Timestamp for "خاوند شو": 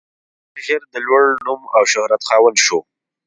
2.29-2.79